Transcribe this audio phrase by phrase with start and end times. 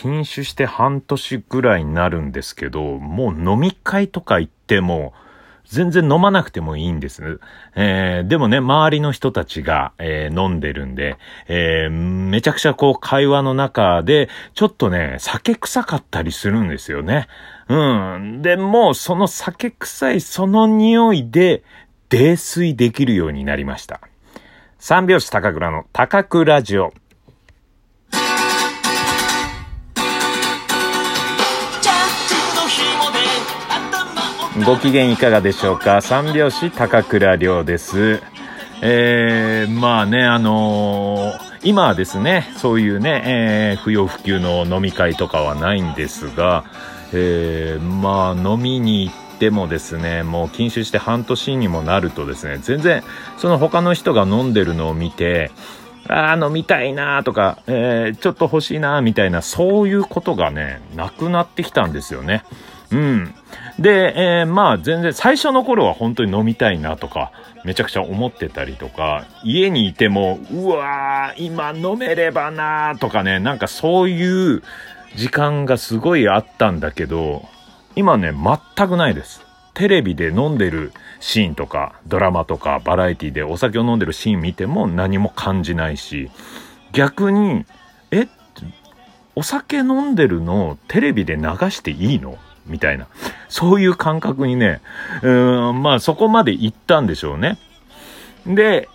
[0.00, 5.12] 禁酒して半年ぐらいになるんですけど、もう飲み会とか行っても、
[5.66, 7.38] 全然飲まなくてもいいんです。
[7.76, 11.18] えー、でもね、周りの人たちが、えー、飲んでるんで、
[11.48, 17.28] えー、めちゃくちゃこう会話の中で、ちょっとね、酒臭かったりするんですよね。
[17.68, 18.40] うん。
[18.40, 21.62] で、もうその酒臭いその匂いで、
[22.08, 24.00] 泥酔できるようになりました。
[24.78, 26.94] 三拍子高倉の高倉ジオ。
[34.64, 36.00] ご機嫌いかがでしょうか？
[36.02, 38.20] 三拍子高倉涼です。
[38.82, 46.64] えー、まあね、あのー、今はですね、そういうね、えー、不要不急の飲み会とかはないんですが、
[47.12, 53.02] えー、まあ飲みに行ってもですね、もう禁酒して半年にもなるとですね、全然
[53.38, 55.50] その他の人が飲んでるのを見て、
[56.08, 62.44] ああ、飲みたいなとか、えー、ちょっと欲しいなみたいな、そういうことがね、なくなってきたんですよね。
[62.92, 63.34] うん。
[63.78, 67.32] で、えー、まあ全然最初の頃は本当に飲みたいなとか、
[67.64, 74.62] めちゃくちゃ思ってたりとか、家にいても、うわー、今飲めればなーとかね、なんかそういう
[75.16, 77.48] 時間がすごいあったんだけど、
[77.96, 79.42] 今ね、全くないです。
[79.74, 86.30] テレビで飲んでるシーンとか、ドラマとか、バラエティでお酒を飲んでるシーン見ても何も感じないし、
[86.92, 87.64] 逆に、
[88.10, 88.26] え
[89.36, 92.36] お酒飲んでるのをテレビで流していいの？
[92.66, 93.06] みたいな。
[93.48, 94.80] そういう感覚にね、
[95.22, 95.30] う
[95.72, 97.58] ん、まあそこまで行ったんでしょうね。
[98.46, 98.88] で、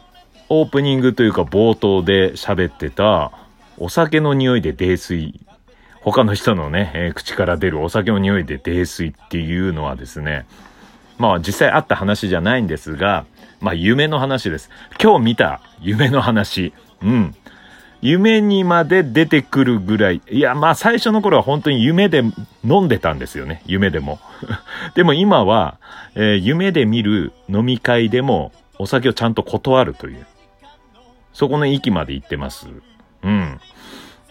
[0.49, 3.31] オープニングというか冒頭で喋ってた、
[3.77, 5.39] お酒の匂いで泥酔。
[6.01, 10.45] 他の人のね、えー、口から出るお酒の匂いで泥酔っていうのはですね、
[11.17, 13.25] まあ実際あった話じゃないんですが、
[13.59, 14.69] まあ夢の話です。
[15.01, 16.73] 今日見た夢の話。
[17.01, 17.35] うん。
[18.05, 20.21] 夢にまで出てくるぐらい。
[20.29, 22.23] いや、まあ最初の頃は本当に夢で
[22.63, 23.63] 飲んでたんですよね。
[23.65, 24.19] 夢でも。
[24.93, 25.79] でも今は、
[26.13, 30.23] えー、夢で見る飲み会でもお酒をちゃんと断るという。
[31.33, 32.67] そこの域まで行ってます。
[33.23, 33.59] うん。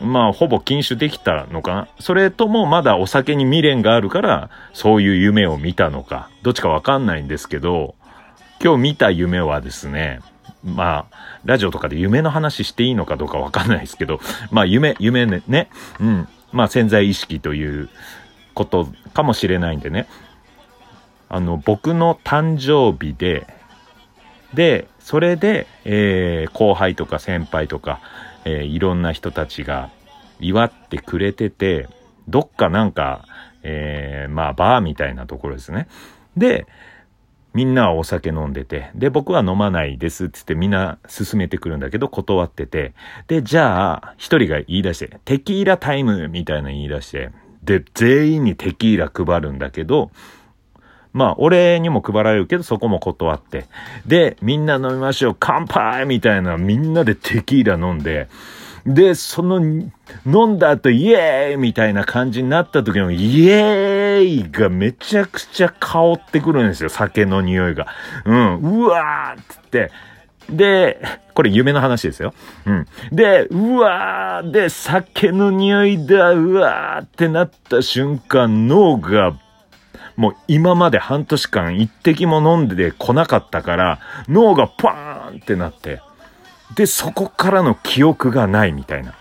[0.01, 6.31] まあ、ほぼ禁酒できたのかなそれともまだお酒に未練があるから、そういう夢を見たのか。
[6.43, 7.97] どっちかわかんないんですけど、
[8.63, 10.21] 今日見た夢はですね、
[10.65, 14.21] まあ、ラジオとかで夢の話していいのかどうかわかんないですけど、
[14.51, 15.69] まあ夢、夢ね、ね、
[16.01, 16.29] うん。
[16.53, 17.91] まあ潜在意識という
[18.55, 20.07] ことかもしれないんでね。
[21.29, 23.47] あの、僕の誕生日で、
[24.55, 28.01] で、それで、えー、後輩とか先輩とか、
[28.45, 29.91] えー、いろんな人たちが
[30.41, 31.89] 祝ってくれてて、
[32.29, 33.27] どっかなんか、
[33.63, 35.89] えー、まあ、バーみたいなところですね。
[36.37, 36.67] で、
[37.55, 42.95] みんなはお酒飲んでて、で、僕は飲まないですって言ってみんな勧めてくるんだけど断ってて、
[43.29, 47.31] で、じゃあ、一人が言い出して、テキーラタイムみたいな言い出して、
[47.63, 50.11] で、全員にテキーラ配るんだけど、
[51.13, 53.67] まあ、俺にも配られるけど、そこも断って。
[54.05, 58.29] で、みんな飲みましょう、乾杯みたいな、みんなでテキーラ飲んで、
[58.87, 59.91] で、その、飲
[60.49, 67.87] んだ後、イエーイみたいな感じになった時の、イエーイがめちゃくちゃ香ってくるんですよ、酒の匂いが。
[68.27, 69.91] うん、うわーってって、
[70.51, 71.01] で、
[71.35, 72.35] これ夢の話ですよ。
[72.67, 72.87] うん。
[73.11, 79.37] で、うわーで、酒の匂いだ、うわーってなった瞬間、脳が、
[80.17, 86.01] もう今まで半年間一滴も飲んでこなかったから、脳がパーンってなって、
[86.75, 89.15] で、そこからの記憶がないみたいな。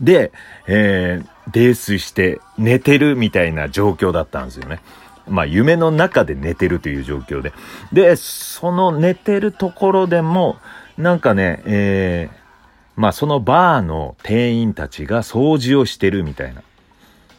[0.00, 0.32] で、
[0.66, 4.80] えー、泥酔して寝てるみたいな状況だったんですよね。
[5.26, 7.52] まあ、夢の中で寝てるという状況で。
[7.92, 10.58] で、その寝てるところでも、
[10.96, 12.38] なんかね、えー、
[13.00, 16.62] まあ、そのバーの店員たちが掃除をしてるみたいな。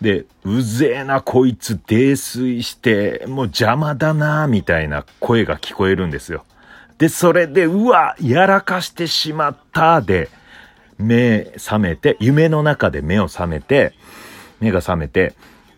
[0.01, 6.45] で、うぜえなこいつ泥酔して、もう邪魔だなみたいな声が聞こえるんですよ。
[6.99, 10.29] で、それで、うわ、やらかしてしまったで、
[10.97, 13.93] 目覚めて、夢の中で目を覚めて、
[14.59, 15.33] 目が覚めて、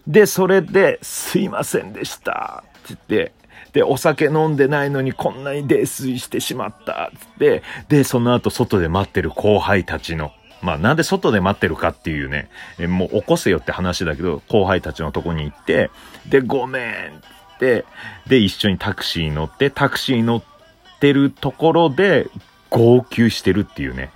[0.07, 3.33] で、それで、すいませんでした、って言って、
[3.71, 10.31] で、お酒飲んでないのにこんなに泥酔してしまった、つって、で、その後外で待ってる後輩たちの、
[10.63, 15.91] まあなんで外で待ってるかっていうね、えもう起こせよって話だけど、後輩たちのとこに行って、
[16.27, 17.85] で、ごめんつって、
[18.27, 20.50] で、一緒にタクシーに乗って、タクシーに乗って
[21.01, 22.29] ってるところで
[22.69, 24.11] 号泣してるっていうね。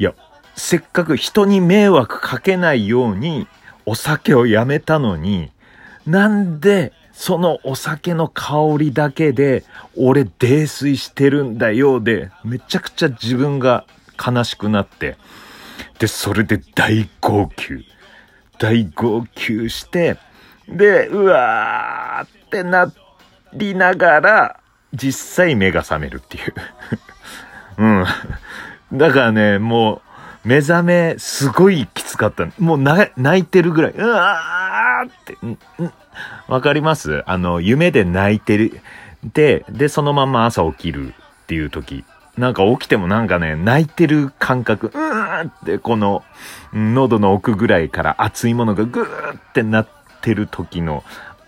[0.00, 0.12] いや、
[0.56, 3.46] せっかく人に迷惑かけないように
[3.86, 5.52] お酒をやめたのに、
[6.04, 9.62] なんでそのお酒の香りだけで
[9.96, 13.86] 俺泥酔してるんだよで、めちゃくちゃ自分が
[14.18, 15.16] 悲しくなって、
[16.00, 17.86] で、それで大号泣。
[18.58, 20.16] 大号泣して、
[20.68, 22.92] で、うわーってな
[23.52, 24.60] りながら、
[24.94, 26.54] 実際目が覚めるっていう。
[27.78, 27.86] う
[28.94, 28.98] ん。
[28.98, 30.02] だからね、も
[30.44, 32.46] う、目覚め、すごいきつかった。
[32.58, 35.92] もう、泣いてるぐらい、うわーって、んん
[36.46, 37.22] わかります？
[37.26, 38.80] あの、夢で泣いてる。
[39.24, 41.12] で、で、そのまま朝起きるっ
[41.46, 42.04] ていう時。
[42.36, 46.24] なんか起きてもなんかね、泣いてる感覚、うーってこの、
[46.72, 49.88] 喉の奥ぐらいから熱いものがぐーってなっ
[50.20, 51.04] てる時の、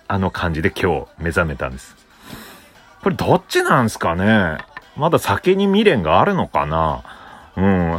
[0.08, 1.96] あの感じで今日目覚めたんです。
[3.06, 4.58] これどっちなんすかね？
[4.96, 7.04] まだ酒に未練があるのかな？
[7.56, 7.98] うん。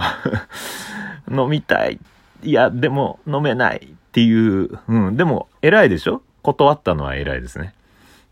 [1.31, 1.97] 飲みたい。
[2.43, 4.77] いや、でも飲めないっていう。
[4.89, 5.15] うん。
[5.15, 6.21] でも偉いでしょ？
[6.43, 7.73] 断ったのは偉いですね。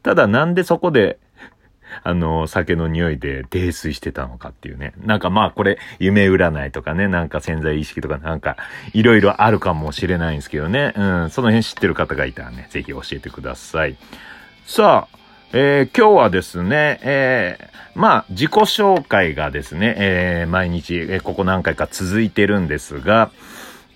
[0.04, 1.18] ただなんでそこで、
[2.04, 4.92] あの、酒の匂いで泥酔してたのかっていうね。
[4.98, 8.57] なんかまあこれ、夢占いとかね、なんか潜在意識とかなんか、
[8.92, 10.92] いろいろあるかもしれないんですけどね。
[10.98, 13.95] うん、その辺知ってる方がいたらね、ぜひ教えてください。
[14.66, 15.25] さあ、
[15.57, 23.31] えー今日はですね、えーまあ、自己紹介がですね、えー毎日、えここ何回か続いてるんですが、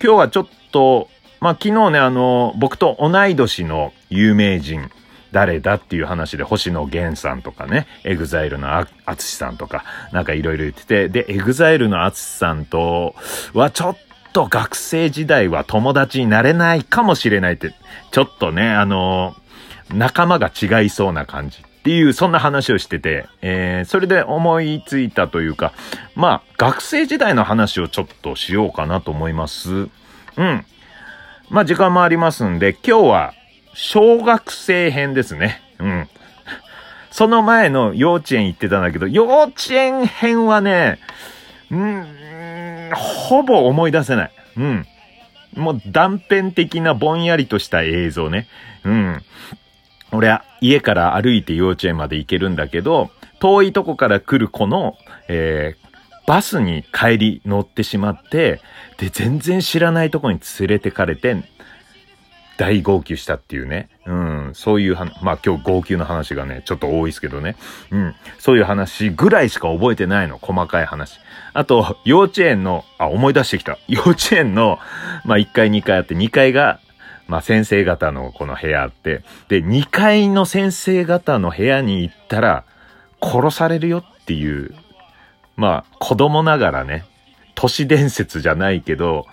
[0.02, 4.88] 今日はちょっと、まあ、昨日ね、あの、僕と同い年の有名人、
[5.32, 13.14] 誰だっていう話で、星野源さんとかね、 EXILEの ATSUSHIさんとか、なんかいろいろ言ってて、で、 EXILEの ATSUSHIさんと
[13.52, 13.96] はちょっ
[14.32, 17.74] と学生時代は友達になれないかもしれないって、
[18.12, 19.36] ちょっとね、あの、
[19.92, 25.72] 仲間が違いそうな感じっていう、そんな話をしてて、えー、それで思いついたというか、
[26.14, 29.70] まあ、学生時代の話をちょっとしようかなと思います。
[29.72, 29.84] う
[30.42, 30.64] ん。
[31.48, 33.34] まあ、時間もありますんで、今日は、
[33.72, 35.62] 小学生編ですね。
[35.78, 36.08] うん。
[37.10, 40.98] その前の幼稚園行ってたんだけど、幼稚園編はね、
[41.70, 44.32] うん、ほぼ思い出せない。
[44.56, 44.86] うん。
[45.56, 48.46] もう断片的なぼんやりとした映像ね。
[48.84, 49.22] うん。
[50.12, 54.96] 俺は家から歩いて幼稚園まで行けるんだけど、遠いとこから来る子の、
[55.28, 55.90] えー
[56.26, 58.60] バスに帰り乗ってしまって、
[58.98, 61.42] で、全然知らないとこに連れてかれて、
[62.56, 63.88] 大号泣したっていうね。
[64.06, 64.50] うん。
[64.54, 67.56] そういうは、まあ今日号泣の話がね、ちょっと多いですけどね。
[67.90, 68.14] うん。
[68.38, 70.38] そういう話ぐらいしか覚えてないの。
[70.38, 71.18] 細かい話。
[71.52, 73.78] あと、幼稚園の、あ、思い出してきた。
[73.88, 74.78] 幼稚園の、
[75.24, 76.78] まあ1階2階あって、2階が、
[77.30, 82.64] まあ先生方のこの部屋って、で、2階の先生方の部屋に行ったら、
[83.22, 84.74] 殺されるよっていう、
[85.56, 87.04] まあ子供ながらね、
[87.54, 89.26] 都市伝説じゃないけど、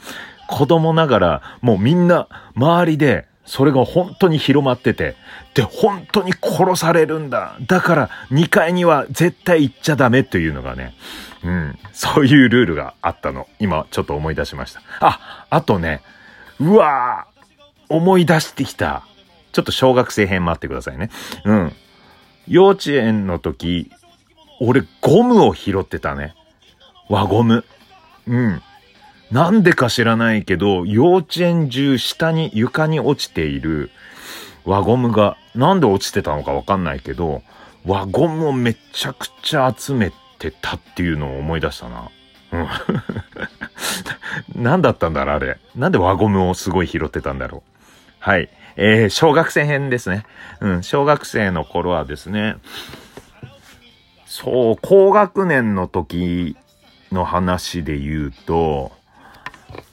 [0.48, 5.16] 子供ながらもうみんな周りでそれが本当に広まってて、
[5.56, 7.58] で、本当に殺されるんだ。
[7.66, 10.94] だから2階には絶対行っちゃダメというのがね、
[11.44, 13.48] うん、そういうルールがあったの。
[13.58, 14.82] 今ちょっと思い出しました。
[15.00, 16.04] あ、あとね、
[16.60, 17.37] うわー
[17.90, 19.04] 思い出してきた。
[19.52, 21.10] ちょっと小学生編待ってくださいね。
[21.46, 21.74] うん。
[22.48, 23.92] 幼稚園の時、
[24.60, 26.36] 俺ゴムを拾ってたね。
[27.10, 27.66] 輪ゴム。
[28.28, 28.62] うん。
[29.32, 33.92] なんでか知らないけど、幼稚園中下に床に落ちている
[34.66, 37.42] 輪ゴムが、なんで落ちてたのかわかんないけど、
[37.86, 42.10] 輪ゴムをめちゃくちゃ集めてたっていうのを思い出したな。
[42.52, 42.68] うん。
[44.62, 45.58] 何だったんだろう、あれ。
[45.76, 47.77] なんで輪ゴムをすごい拾ってたんだろう。
[48.28, 48.50] はい。
[48.76, 50.26] えー、小学生編ですね。
[50.60, 52.58] うん、小学生の頃はですね、
[54.26, 56.58] そう、高学年の時
[57.14, 58.92] の話で言うと、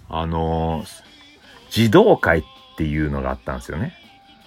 [0.08, 0.84] あの、
[1.70, 2.42] 児童会っ
[2.76, 3.94] ていうのがあったんですよね。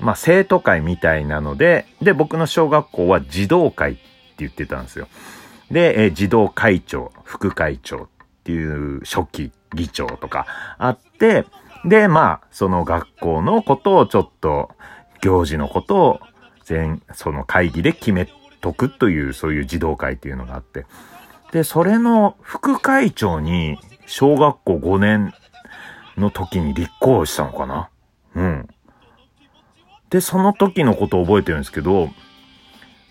[0.02, 4.02] まあ、生徒会みたいなので、で、僕の小学校は児童会って
[4.40, 5.08] 言ってたんですよ。
[5.72, 8.08] で、え児童会長、副会長っ
[8.44, 10.46] ていう初期議長とか
[10.78, 11.46] あって、
[11.86, 14.72] で、まあ、その学校のことをちょっと、
[15.22, 16.20] 行事のことを
[16.64, 18.28] 全、その会議で決め
[18.62, 20.86] とくという、そういう児童会っていうのがあって。
[21.52, 25.34] で、それの副会長に、小学校5年
[26.18, 27.90] の時に立候補したのかな？
[28.36, 28.68] うん。
[30.10, 32.10] で、その時のことを覚えてるんですけど、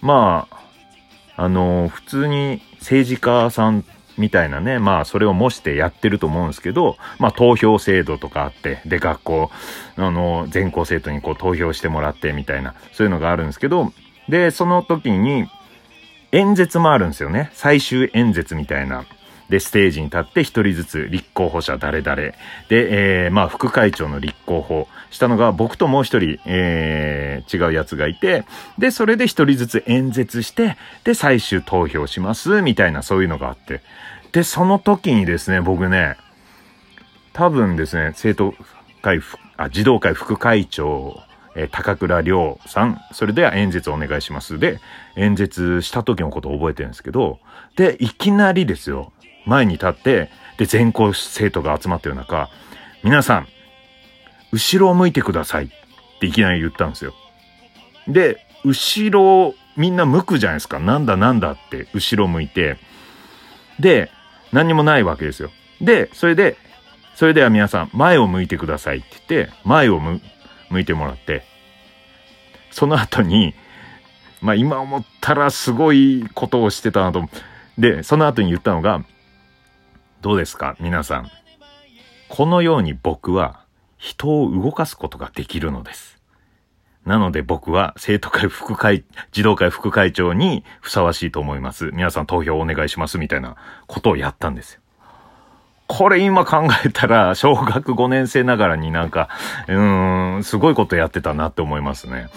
[0.00, 3.84] まあ、あの、普通に政治家さん
[4.18, 9.50] みたいなね、まあ、それを模してやってると思うんですけど、まあ、投票制度とかあって、で、学校、
[9.96, 13.92] あの、全校生徒にこう投票してもらってみたいな、そういうのがあるんですけど、
[14.28, 15.46] で、その時に、
[16.32, 17.50] 演説もあるんですよね。
[17.54, 19.04] 最終演説みたいな。
[19.48, 22.16] で、ステージに立って一人ずつ立候補者誰々。
[22.16, 22.34] で、
[22.70, 28.44] えー、まあ、副会長の立候補したのが僕ともう一人、えー、違うやつがいて、
[28.78, 33.82] で、それで一人ずつ演説して、で、最終投票します、みたいなそういうのがあって。
[34.32, 36.16] で、その時にですね、僕ね、
[37.32, 38.54] 多分ですね、生徒
[39.02, 39.20] 会
[39.56, 41.20] あ、児童会副会長、
[41.54, 44.58] え、高倉良さん、それでは演説お願いします。
[44.58, 44.78] で、
[45.16, 47.38] 演説した時のことを覚えてるんですけど、
[47.76, 49.12] で、いきなりですよ、
[49.46, 52.50] 前に立って、で、全校生徒が集まってる中、
[53.02, 53.48] 皆さん、
[54.52, 55.68] 後ろを向いてくださいっ
[56.20, 57.14] ていきなり言ったんですよ。
[58.08, 60.78] で、後ろを、みんな向くじゃないですか。
[60.78, 62.78] なんだなんだって、後ろ向いて。
[63.78, 64.10] で、
[64.52, 65.50] 何にもないわけですよ。
[65.80, 66.56] で、それで、
[67.14, 70.20] それでは皆さん、前を向いてくださいって言って、前を向
[70.80, 71.44] いてもらって、
[72.70, 73.54] その後に、
[74.40, 77.28] まあ今思ったらすごいことをしてたなと。
[77.78, 79.04] で、その後に言ったのが、
[80.22, 80.76] どうですか？
[80.80, 81.30] 皆さん。
[82.28, 83.60] このように僕は
[83.98, 86.16] 人を動かすことができるのです。
[87.04, 91.90] なので僕は生徒会副会、児童会副会長にふさわしいと思います。
[91.92, 93.56] 皆さん投票お願いしますみたいな
[93.86, 94.80] ことをやったんですよ。
[95.86, 99.28] これ今考えたら、小学5年生ながらになんか、
[99.68, 102.28] うーん、すごいことやってたなって思いますね。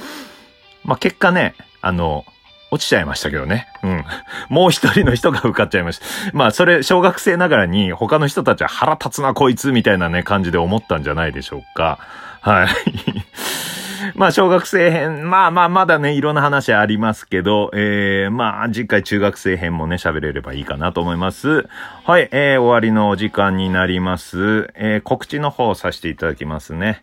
[0.83, 2.25] まあ、結果ね、あの、
[2.71, 3.67] 落ちちゃいましたけどね。
[3.83, 4.05] うん。
[4.49, 6.05] もう一人の人が受かっちゃいました。
[6.33, 11.97] まあ、それ、小学生ながらに他の人たちは腹立つなこいつみたいなね、感じで思ったんじゃないでしょうか。
[12.41, 12.67] はい。
[14.15, 21.67] まあ、小学生編、まあまあ、まだね、いろんな話ありますけど、えー、まあ、次回中学生編もね、喋れればいいかなと思います。
[22.05, 24.71] はい、えー、終わりのお時間になります。
[24.75, 27.01] えー、告知の方をさせていただきますね。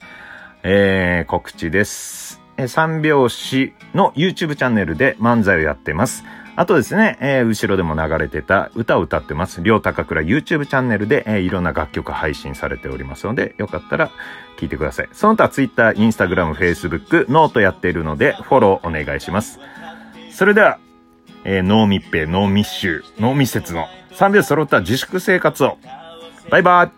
[0.62, 2.45] えー、告知です。
[2.56, 6.24] え三拍子の YouTube チャンネルで漫才をやってます。
[6.58, 9.62] あとですね、えー、後ろでも流れてた歌を歌ってます。
[9.62, 14.10] りょうたかくら YouTube チャンネルで、えー、いろんな楽曲配信されておりますので、よかったら
[14.58, 15.08] 聞いてください。
[15.12, 19.60] その他 Twitter、Instagram、Facebook、ノートやっているので、フォローお願いします。
[20.30, 20.78] それでは、
[21.44, 25.76] えー、脳密閉、脳密集、脳密接の3秒揃った自粛生活を。
[26.48, 26.90] バイバイ